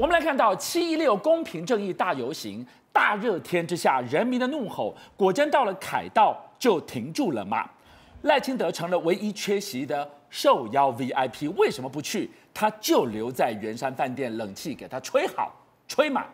[0.00, 7.68] 我们来看到七一六公平正义大游行，大热天之下，人民的怒吼果真到了凯道就停住了吗？
[8.22, 12.30] 赖清德成了唯一缺席的受邀 VIP，为什么不去？
[12.54, 15.54] 他就留在圆山饭店，冷气给他吹好
[15.86, 16.24] 吹满。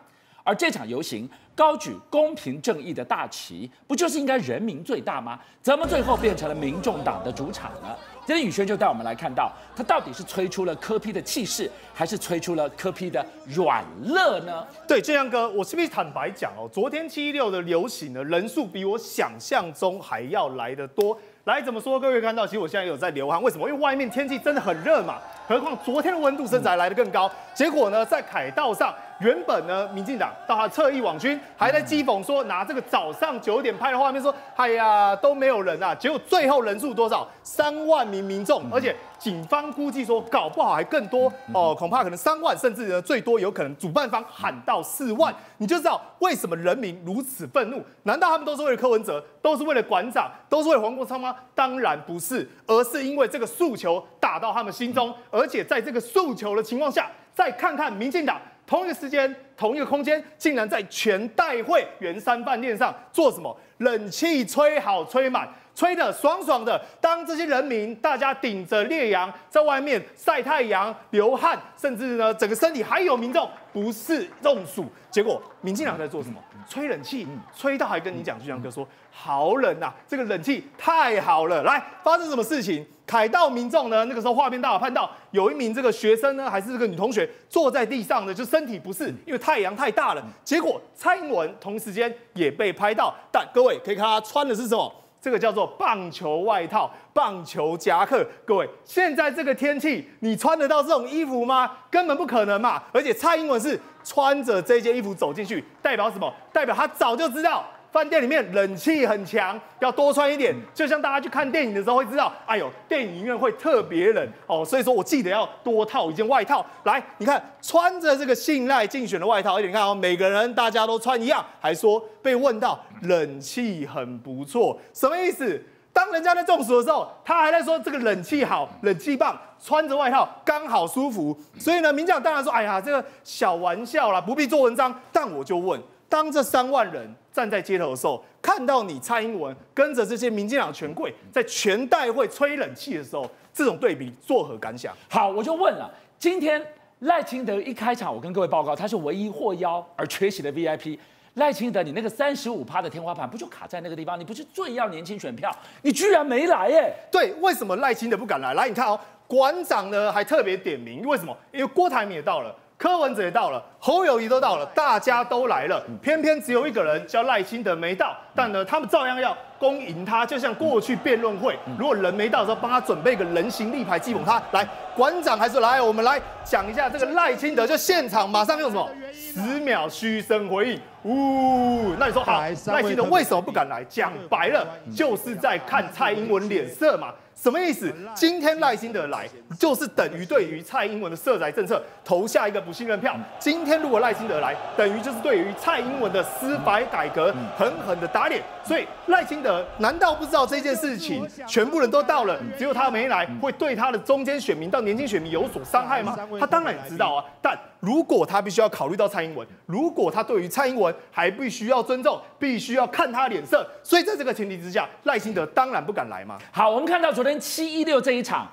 [0.45, 5.37] 而这场游行高举公平正义的大旗，不就是应该人民最大吗？
[5.61, 7.93] 怎么最后变成了民众党的主场呢？
[8.27, 14.67] 今天宇轩就带我们来看到，他到底是吹出了柯批的气势，还是吹出了柯批的软肋呢？
[14.85, 16.67] 对，建阳哥，我是不是坦白讲哦？
[16.69, 21.17] 昨天七一六的流行呢，人数比我想象中还要来得多。
[21.45, 21.97] 来，怎么说？
[21.97, 23.69] 各位看到，其实我现在有在流汗，为什么？
[23.69, 25.19] 因为外面天气真的很热嘛。
[25.47, 27.31] 何况昨天的温度甚至还来得更高。
[27.53, 35.95] 结果呢，在凯道上，原本呢，民进党到他侧翼网军还在讥讽说，拿这个早上九点拍的画面说，哎呀都没有人啊。
[35.95, 37.27] 结果最后人数多少？
[37.41, 45.33] 三万名民众，而且警方估计说，搞不好还更多哦，恐怕可能三万，甚至呢最多有可能主办方喊到四万。
[45.57, 47.83] 你就知道为什么人民如此愤怒？
[48.03, 51.35] 难道他们都是为了柯文哲，都是为了馆长，都是为了黄国昌吗？
[51.55, 58.39] 当然不是，而是因为这个诉求打到他们心中，而且在这个诉求的情况下，再看看民进党。
[58.67, 63.57] 同一个时间，同一个空间，竟然在全代会圆山饭店上做什么？
[63.77, 65.47] 冷气吹好吹满，
[65.77, 66.83] 吹得爽爽的。
[66.99, 76.41] 当这些人民大家顶着烈阳在外面晒太阳、流汗，甚至呢整个身体还有民众不是中暑，结果民进党在做什么？
[76.67, 81.61] 吹冷气，吹到还跟你讲，就像哥说好冷啊，这个冷气太好了。
[81.61, 82.83] 来，发生什么事情？
[83.05, 84.03] 凯道民众呢？
[84.05, 90.23] 那个时候画面大家看到有一名这个学生呢，还是这个女同学坐在地上呢，就身体不适，因为太阳太大了。
[90.43, 94.91] 结果蔡英文同时间也被拍到，但各位可以看他穿的是什么？
[95.19, 98.25] 这个叫做棒球外套、棒球夹克。
[98.45, 101.69] 各位，现在这个天气，你穿得到这种衣服吗？
[101.89, 102.81] 根本不可能嘛！
[102.93, 106.33] 而且蔡英文是穿着这件衣服走进去，代表什么？
[106.53, 107.65] 代表他早就知道。
[107.97, 110.55] 饭店里面冷气很强，要多穿一点。
[110.71, 116.63] 就像大家去看电影的时候会知道，哎呦，电影院会特别冷哦，所以说我记得要多套一件外套。
[116.83, 125.59] 来，你看穿着这个信赖竞选的外套，而且你看哦，每个人大家都穿一样，还说被问到冷气很不错，什么意思？
[125.91, 131.35] 当人家在中暑的时候，他还在说这个冷气好，冷气棒，穿着外套刚好舒服。
[131.57, 134.93] 所以呢，民进党当然说，哎呀，这个小玩笑啦，不必做文章。
[135.11, 135.81] 但我就问。
[136.09, 144.95] 当这三万人站在街头的时候，看到你蔡英文跟着这些民进党权贵在全代会吹冷气的时候，这种对比作何感想？
[145.09, 146.65] 好，我就问了，今天
[146.99, 150.97] 赖清德一开场，我跟各位报告，他是唯一获邀而缺席的 VIP。
[151.33, 154.19] 赖清德，你那个三十五趴的天花板不就卡在那个地方？
[154.19, 156.91] 你不是最要年轻选票，你居然没来耶？
[157.11, 158.55] 对，为什么赖清德不敢来？
[158.55, 161.37] 来，你看哦，馆长呢还特别点名，为什么？
[161.51, 162.55] 因为郭台铭也到了。
[162.77, 168.15] 柯文哲也到了，侯友谊都到了，大家都来了，偏偏只有一个人叫赖清德没到。
[168.35, 174.39] 但呢，他们照样要恭迎他，就像过去辩论会，如果人没到的时候，帮他准备一个人形立牌祭捧他。
[174.51, 180.81] 来，馆长还是来，我们来讲一下这个赖清德，就现场马上用什么十秒嘘声回应。
[181.03, 183.83] 呜，那你说好，赖清德为什么不敢来？
[183.87, 184.65] 讲白了，
[184.95, 187.13] 就是在看蔡英文脸色嘛。
[187.35, 187.93] 什么意思？
[188.15, 193.15] 今天赖清德来，就是等于对于蔡英文的涉宅政策投下一个不信任票。
[193.37, 198.41] 今天如果赖清德来，等于就是对于蔡英文的司法改革狠狠的打脸。
[198.63, 206.17] 所以赖清德难道不知道这件事情全部人都到了，只有他没来，会对他的中间选民到年轻选民有所伤害吗？
[206.39, 207.55] 他当然知道啊，但。
[207.79, 216.37] 如果他必须要考虑到蔡英文，如果他对于蔡英文还必须要尊重，必须要看他脸色，所以在这个前提之下，赖清德当然不敢来嘛。
[216.51, 218.47] 好，我们看到昨天七一六这一场，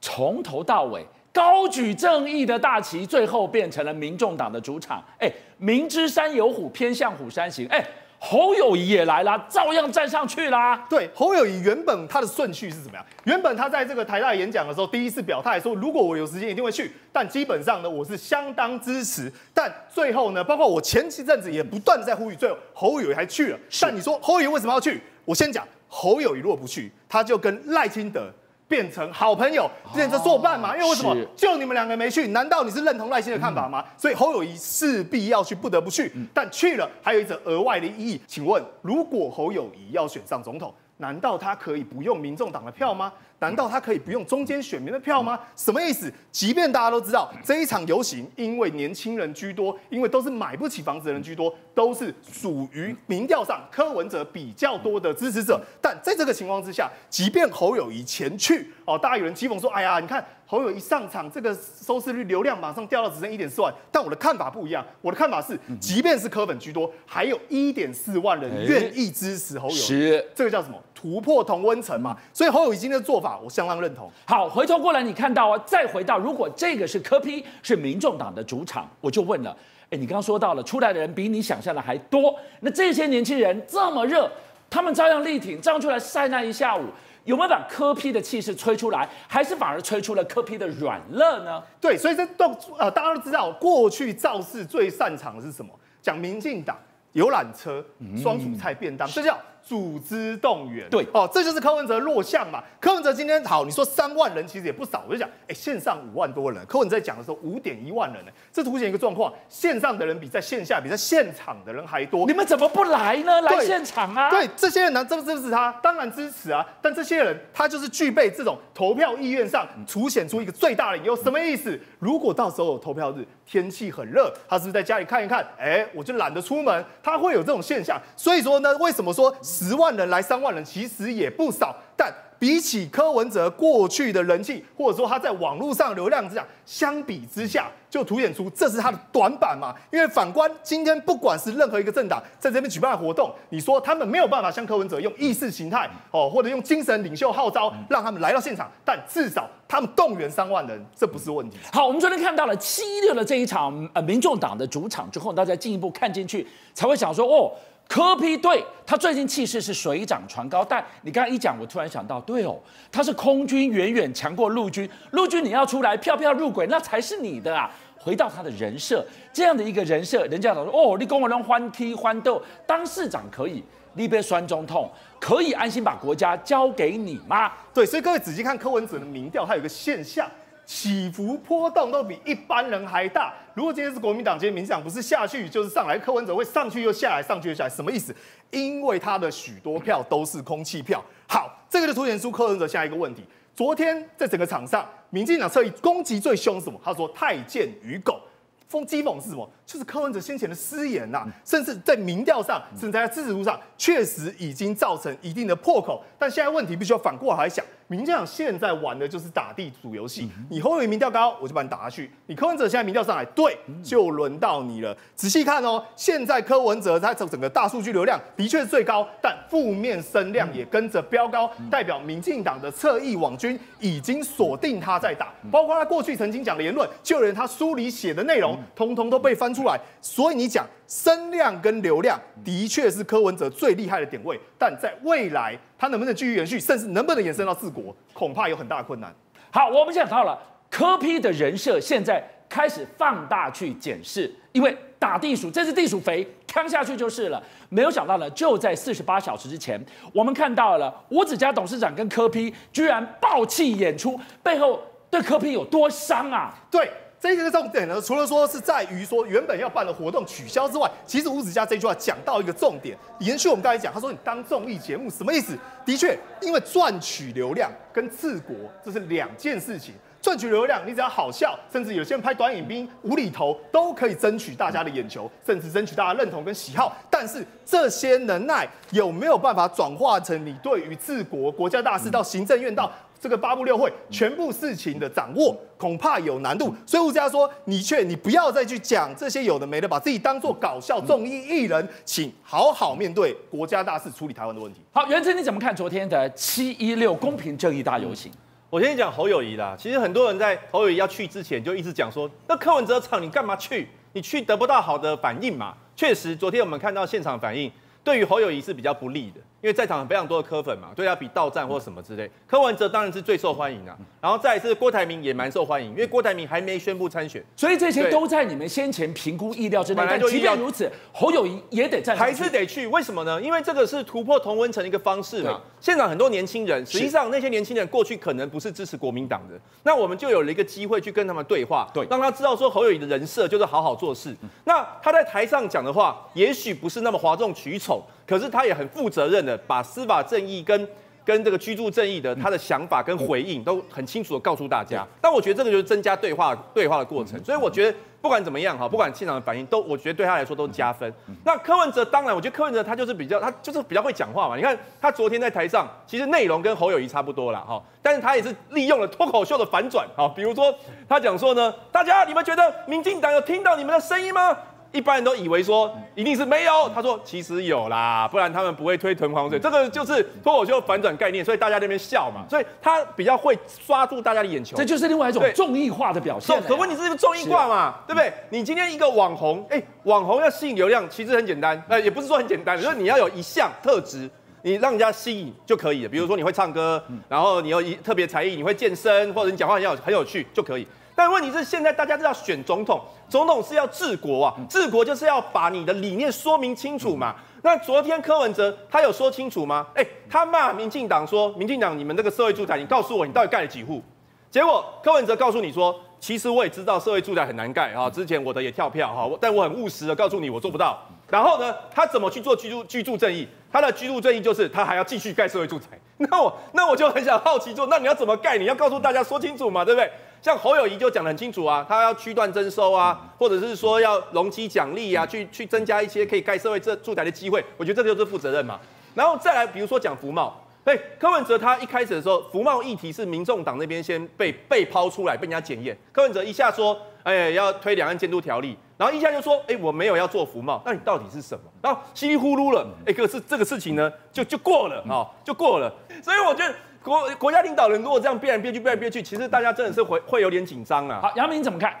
[0.00, 5.02] 从头到尾高举正义的大旗，最后变成了民众党的主场。
[5.18, 7.66] 哎，明知山有虎，偏向虎山行。
[7.68, 7.84] 哎。
[8.20, 10.84] 侯友宜也来了，照样站上去啦。
[10.90, 13.06] 对，侯友宜原本他的顺序是怎么样？
[13.24, 16.90] 原本他在这个台大演讲的时候，第一次表态说，如果我有时间一定会去。
[17.12, 19.32] 但基本上呢，我是相当支持。
[19.54, 23.58] 但最后呢，包括我前期阵子也不断在呼吁，最后侯友宜还去了。
[23.80, 25.00] 但你说侯友宜为什么要去？
[25.24, 28.32] 我先讲，侯友宜如果不去，他就跟赖清德。
[28.68, 30.76] 变成好朋友，变成作伴嘛？
[30.76, 31.16] 因为为什么？
[31.34, 33.82] 就你们两个没去，难道你是认同赖清的看法吗？
[33.96, 36.12] 所以侯友谊势必要去，不得不去。
[36.34, 38.20] 但去了，还有一则额外的意义。
[38.26, 43.12] 请问，如果侯友谊要选上总统，难道他可以不用民众党的票吗？
[43.40, 45.38] 难道他可以不用中间选民的票吗？
[45.54, 46.12] 什么意思？
[46.32, 55.60] 即便大家都知道这一场游行，因为年轻人居多，因为都是买不起房子的人居多，都是属于民调上柯文哲比较多的支持者。
[55.80, 60.24] 但在这个情况之下，即便侯友谊前去，哦，大家有人讥讽说，哎呀，你看。
[60.50, 63.70] 侯友谊上场，这个收视率流量马上掉到只剩一点四万。
[63.92, 69.76] 但我的看法不一样，我的看法是，即便是柯粉居多，还有一点四万人愿意支持侯友宜。
[69.76, 70.82] 是，这个叫什么？
[70.98, 72.16] 突破同温层嘛。
[72.32, 74.10] 所以侯友宜今天的做法，我相当认同。
[74.24, 79.56] 好，回头过来，你看到啊，再回到，如果这个是柯批是民众党的主场，我就问了，
[79.90, 84.28] 哎，你刚刚说到了，出来的人比你想象的还多，那这些年轻人这么热，
[84.68, 86.82] 他们照样力挺，这样出来晒那一下午。
[87.24, 91.62] 有没有把柯批的气势吹出来，还是反而吹出了柯批的软肋呢？
[91.78, 92.46] 对，所以这都
[92.78, 95.70] 呃，大家都知道，过去造势最擅长的是什么？
[96.00, 96.74] 讲民进党
[97.12, 97.84] 游览车、
[98.16, 99.36] 双主菜便当，这叫。
[99.68, 102.64] 组织动员，对哦，这就是柯文哲弱项嘛。
[102.80, 112.26] 柯文哲今天好，你说三万人其实也不少，我就讲，哎，线上五万多人，柯文哲在讲的时候五点一万人呢，这凸显一个状况，线上的人比在线下、比在现场的人还多。
[112.26, 113.42] 你们怎么不来呢？
[113.42, 114.30] 来现场啊！
[114.30, 115.70] 对，这些人呢，支不支持他？
[115.82, 116.66] 当然支持啊。
[116.80, 121.78] 但这些人他就是具备这种投票意愿上凸显出一个最大的理由，什么意思？
[121.98, 125.46] 如果到时候有投票日，天气很热，他是不是在家里看一看？
[125.58, 128.00] 哎，我就懒得出门，他会有这种现象。
[128.16, 129.34] 所以说呢，为什么说？
[129.58, 139.74] 十万人来三万人，其实也不少，但比起柯文哲过去的人气，或者说他在网络上流量之下，相比之下，就凸显出这是他的短板嘛。
[139.90, 151.58] 因为反观今天，不管是任何一个政党在这边举办的活动，你说他们没有办法像柯文哲用意识形态哦，或者用精神领袖号召，让他们来到现场，但至少他们动员三万人，这不是问题。
[151.72, 157.50] 好，我们昨天看到了七六的这一场呃，民众党的主场之后，大家进一步看进去，才会想说哦。
[157.88, 162.56] 柯批对他最近气势是水涨船高，但你刚刚一讲，我突然想到，对哦，
[162.92, 167.70] 他是空军远远强过陆军，陆军你要出来票票入轨，那才是你的啊。
[168.00, 173.62] 回到他的人设，这样的一个人设，人家老说哦，你跟我能欢踢欢斗，当市长可以，
[173.94, 174.88] 你别酸中痛，
[175.18, 177.50] 可以安心把国家交给你吗？
[177.74, 180.30] 对，所以各位仔细看柯文哲的民调，它有个现象。
[180.68, 183.32] 起伏波动都比一般人还大。
[183.54, 188.14] 如果今天是国民党，今天民进党不是下去就是上来，柯文哲会上去又下来，上去又下来，什么意思？
[188.50, 191.02] 因为他的许多票都是空气票。
[191.26, 193.24] 好，这个就凸显出柯文哲下一个问题。
[193.56, 196.78] 昨天在整个场上，民进党侧翼攻击最凶什么？
[196.84, 198.20] 他说太监与狗。
[198.68, 199.50] 风讥讽是什么？
[199.68, 206.02] 就是柯文哲先前的失言呐、啊，甚至在民调上，甚至在支持度上，确实已经造成一定的破口。
[206.18, 207.62] 但现在问题必须要反过来想。
[207.90, 214.94] 民进党现在玩的就是打地主游戏，你侯友宜民调高，我就把你打下去；你柯文哲现在民调上来，对，就轮到你了。
[215.14, 229.78] 仔细看哦，现在柯文哲他整整个大数据流量的确是最高，但负面声量也跟着飙高，代表民进党的侧翼网军已经锁定他在打，包括他过去曾经讲的言论，就连他书里写的内容，通通都被翻出来。
[230.00, 235.58] 所以你讲声量跟流量的确是柯文哲最厉害的点位，但在未来。
[235.80, 239.14] 他能不能继续延续，甚至能不能延伸到治国，恐怕有很大的困难。
[239.52, 240.36] 好，我们讲到了
[240.68, 247.40] 柯批的人设，现在开始放大去检视，因为打地鼠，这是地鼠肥，扛下去就是了。
[247.68, 249.80] 没有想到呢，就在四十八小时之前，
[250.12, 256.52] 我们看到了吴子嘉董事长跟柯批居然爆气演出，背后对柯批有多伤啊？
[256.68, 256.90] 对。
[257.20, 265.58] 这一个重点呢，除了说是在于说原本要办的活动取消之外，其实吴子嘉这句话讲到一个重点，延续我们刚才讲，他说你当综艺节目什么意思？
[265.84, 268.54] 的确，因为赚取流量跟治国
[268.84, 269.94] 这是两件事情。
[270.20, 276.94] 赚取流量，你只要好笑，甚至有些人拍短影片无厘头，都可以争取大家的眼球，甚至争取大家认同跟喜好。
[277.08, 282.90] 但是这些能耐有没有办法转化成你对于治国、国家大事到行政院到？
[283.20, 298.30] 这个八部六会全部事情的掌握恐怕有难度，所以吴家说：“你却你不要再去讲这些有的没的，把自己当做搞笑综艺艺人，请好好面对国家大事，处理台湾的问题。”好，元之你怎么看昨天的七一六公平正义大游行？
[298.70, 299.74] 我先讲侯友谊啦。
[299.78, 303.88] 其实很多人在侯友谊要去之前就一直讲说：“那柯文哲场你干嘛去？
[304.12, 307.70] 你去得不到好的反应嘛？”确实，昨天我们看到现场反应，
[308.04, 309.40] 对于侯友谊是比较不利的。
[309.60, 312.30] 因为在场非常多的柯粉嘛，对他比到站或什么之类。
[312.46, 320.06] 柯文哲当然是最受欢迎的，然后再一次郭台铭也蛮受欢迎，因为郭台铭还没宣布参选，所以这些都在你们先前评估意料之内。
[320.08, 322.86] 但即便如此，侯友谊也得站，还是得去。
[322.86, 323.42] 为什么呢？
[323.42, 325.60] 因为这个是突破同温层的一个方式嘛。
[325.80, 334.36] 现场很多年轻人，实际上那些年轻人过去可能不是支持国民党的，那我们就有了一个机会去跟他们对话，对，让他知道说侯友谊的人设就是好好做事。
[334.64, 340.88] 那他在台上讲的话，也许不是那么哗众取宠，可是他也很负责任的把司法正义跟
[341.24, 345.06] 跟这个居住正义的他的想法跟回应都很清楚的告诉大家。
[345.20, 347.98] 但我觉得这个就是增加对话对话的过程，所以我觉得。
[348.20, 351.10] 不管怎么样哈，不管现场的反应都，我觉得对他来说都是加分。
[351.44, 354.56] 那柯文哲当然，我觉得柯文哲他就是比较，他就是比较会讲话嘛。
[354.56, 360.74] 你看他昨天在台上，其实内容跟侯友谊差不多啦哈，但是他也是利用了脱口秀的反转啊，比如说
[361.08, 364.58] 他讲说呢，大家你们觉得民进党有听到你们的声音吗？
[364.90, 369.58] 一般人都以为说一定是没有，他说其实有啦，不然他们不会推囤房税。
[369.58, 374.76] 这个就是脱口秀反转概念，所以大家在那边笑嘛，所以他比较会抓住大家的眼球。
[374.76, 376.60] 这就是另外一种综艺化的表现。
[376.62, 378.32] 可问题是这个综艺化嘛，对不对？
[378.50, 384.28] 你今天一个网红，哎，网红要吸引流量，其实很简单，呃，也不是说很简单，就是你要有一项特质，
[384.62, 386.08] 你让人家吸引就可以了。
[386.08, 390.88] 比如说你会唱歌，然后你有一特别才艺，你会健身，或者你讲话很有很有趣就可以。
[391.18, 397.34] 但问题是，现在大家都要选总统，总统是要治国啊，治国就是要把你的理念说明清楚嘛。
[397.62, 399.84] 那昨天柯文哲他有说清楚吗？
[399.96, 404.00] 哎，他骂民进党说，民进党你们这个社会住宅，你告诉我你到底盖了几户？
[404.48, 410.96] 结果柯文哲告诉你说，其实我也知道社会住宅很难盖啊，之前我的也跳票哈，但我很务实的告诉你我做不到。
[411.28, 413.46] 然后呢，他怎么去做居住居住正义？
[413.72, 415.86] 他的居住正义就是他还要继续盖社会住宅。
[416.18, 418.56] 那我那我就很想好奇做，那你要怎么盖？
[418.56, 420.08] 你要告诉大家说清楚嘛，对不对？
[420.40, 428.78] 像侯友宜就讲得很清楚啊，他要区段征收啊，或者是说要容积奖励啊，去去增加一些可以盖社会这住宅的机会，我觉得这个就是负责任嘛。
[429.14, 430.54] 然后再来，比如说讲服贸，
[430.84, 435.96] 对，柯文哲他一开始的时候，服贸议题是民众党那边先被被抛出来，被人家检验。
[436.12, 441.64] 柯文哲一下说，哎，要推两岸监督条例，然后一下就说，哎，我没有要做服贸，那你到底是什么？
[441.82, 445.92] 然后稀里呼噜了，哎，可是这个事情呢，就就过了啊，就过了。
[446.22, 446.74] 所以我觉得。
[447.08, 451.20] 国国家领导人如果这样变来变去变来变去，其实大家真的是会会有点紧张啊。
[451.22, 451.94] 好，杨明你怎么看？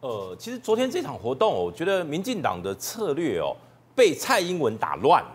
[0.00, 3.54] 呃，其实昨天这场活动，我觉得民进党的策略哦，
[3.94, 5.30] 被蔡英文打乱了。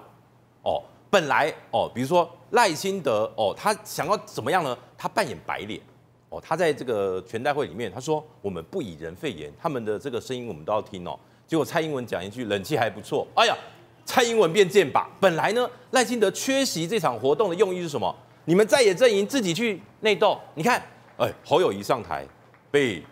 [0.63, 4.77] 哦，本来哦，比如说赖清德哦，他想要怎么样呢？
[4.97, 5.79] 他扮演白脸
[6.27, 11.17] 哦，他在这个全代会里面，他说我们不以人废言，他们的这个声音我们都要听哦。
[11.47, 13.55] 结果蔡英文讲一句冷气还不错，哎呀，
[14.03, 15.05] 蔡英文变剑靶。
[15.21, 18.13] 本来呢，赖清德缺席这场活动的用意是什么？
[18.49, 20.81] 你们在野阵营自己去内斗，你看，
[21.17, 22.25] 哎，侯友宜上台
[22.71, 23.03] 被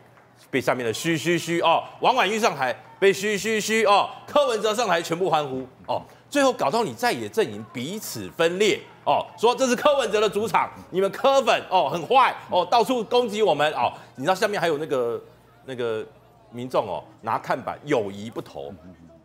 [0.50, 15.22] 被下面的嘘嘘嘘哦，王婉玉上台被嘘嘘嘘哦，柯文哲上台全部欢呼哦，最后搞到你在野阵营彼此分裂哦，说这是柯文哲的主场，你们柯粉哦很坏哦，到处攻击我们哦，你知道下面还有那个
[15.66, 16.02] 那个
[16.50, 18.74] 民众哦拿看板友谊不投，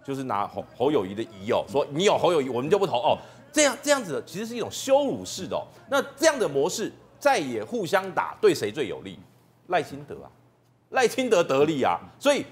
[0.05, 3.17] 就是拿侯侯友宜的宜哦，说你有侯友宜我们就不投哦。
[3.53, 5.67] 这样这样子的其实是一种羞辱式的哦。
[5.91, 9.19] 那这样的模式再也互相打，对谁最有利？
[9.69, 10.31] 赖清德啊，
[10.91, 11.99] 赖清德得利啊。
[12.19, 12.45] 所以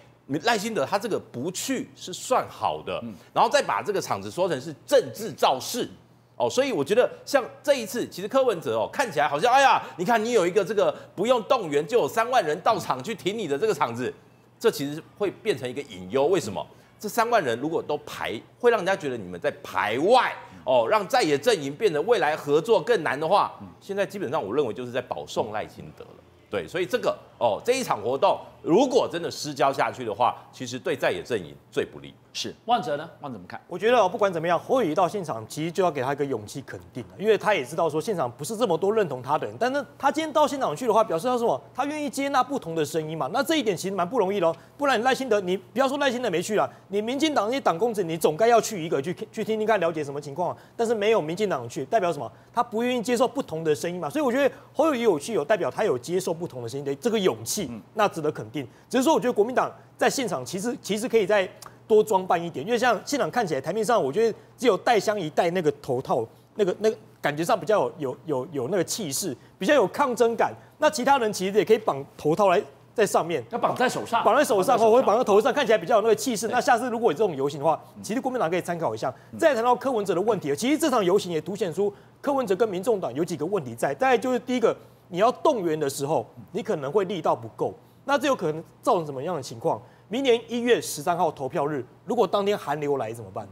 [0.42, 3.02] 赖清德他这个不去是算好的，
[3.32, 5.88] 然后再把这个场子说成是政治造势
[6.36, 6.48] 哦。
[6.50, 14.12] 所以我觉得像这一次，其实柯文哲哦看起来好像哎呀，你看你有一个这个不用动员就有三万人到场去挺你的这个场子，
[14.60, 16.26] 这其实会变成一个隐忧。
[16.26, 16.64] 为什么？
[17.00, 20.34] 这三万人如果都排，会让人家觉得你们在排外。
[20.64, 26.10] 哦，让在野阵营变得未来合作更难的话，现在基本上我认为就是在保送赖清德了。
[26.50, 32.14] 对，所以这个哦，这一场活动如果真的失焦下去的话，其实对在野阵营最不利。
[32.34, 33.08] 是万哲呢？
[33.20, 33.60] 旺怎么看？
[33.66, 41.60] 我觉得不管怎么样，侯友宜到现场其实就要给他一个勇气肯定，因为他也知道说现场不是这么多认同他的人，但是他今天到现场去的话，表示他什么？
[41.74, 43.28] 他愿意接纳不同的声音嘛。
[43.32, 44.54] 那这一点其实蛮不容易的。
[44.76, 50.56] 不然你赖清德，你不要说赖清德没去了，你民进党那些党公子，你总该要去一个去去听听看了解什么情况。
[50.76, 52.30] 但是没有民进党去，代表什么？
[52.52, 54.08] 他不愿意接受不同的声音嘛。
[54.08, 58.57] 所以我觉得侯友宜有去，有代表他有接受不同的声音的这个勇气，那值得肯定。
[58.88, 61.48] 只是说，我觉得国民党在现场其实其实可以再。
[61.88, 66.22] 多装扮一点，因为像现场看起来，台面上我觉得只有戴相仪戴那个头套，
[66.56, 70.52] 那个那个感觉上比较有有有有那个气势，比较有抗争感。
[70.76, 72.62] 那其他人其实也可以绑头套来
[72.94, 76.46] 在上面，要绑在手上，绑在手上或者绑在头上，看起来比较有那个气势。
[76.48, 79.10] 那下次如果有这种游行的话，其实国民党可以参考一下。
[79.38, 83.94] 再谈到柯文哲的问题，其实这场游行也凸显出柯文哲跟民众党有几个问题在。
[83.94, 84.76] 大概就是第一个，
[85.08, 87.72] 你要动员的时候，你可能会力道不够，
[88.08, 89.78] 那这有可能造成什么样的情况？
[90.08, 93.46] 明年一月十三号投票日，如果当天寒流来怎么办？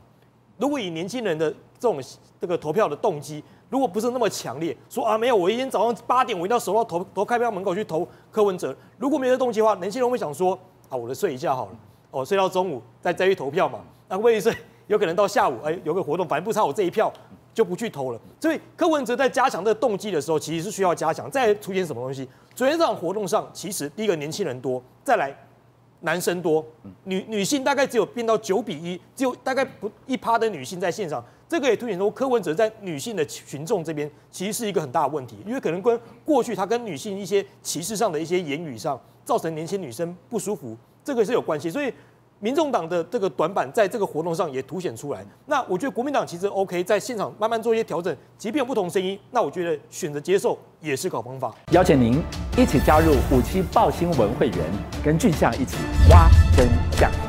[0.56, 2.00] 如果以年轻人的这种
[2.40, 8.74] 这个投票的动机，如果不是那么强烈，说啊没有，我一天早上八点我一定要守到投投开票门口去投柯文哲。
[8.96, 10.58] 如果没有这动机的话，年轻人会想说
[10.88, 11.72] 啊，我就睡一觉好了，
[12.10, 13.80] 哦，睡到中午再再去投票嘛。
[14.08, 17.12] 那会不会有可能到下午哎有个活动，反正不差我这一票
[17.56, 18.20] 就不去投了。
[18.38, 21.30] 所以柯文哲在加强这个动机的时候，其实是需要加强。
[21.30, 22.28] 再出现什么东西？
[22.54, 25.34] 昨天这场活动上，其实第一个年轻人多，再来。
[26.00, 26.64] 男生多，
[27.04, 31.24] 女女性大概只有变到九比一，只有大概不一趴的女性在现场。
[31.48, 41.70] 这个也凸显出柯文哲在女性的群众这边其实是一个很大的问题，因为可能跟过去他跟女性一些歧视上的一些言语上，造成年轻女生不舒服，这个是有关系。
[41.70, 41.92] 所以
[42.40, 45.24] 民众党的这个短板在这个活动上也凸显出来。
[45.46, 51.54] 那我觉得国民党其实 OK，在现场慢慢做一些调整，即便有不同声音，那我觉得选择接受也是个方法。
[51.72, 52.22] 邀请您
[52.56, 54.58] 一起加入五七报新闻会员，
[55.04, 55.76] 跟俊相一起
[56.10, 57.25] 挖真相。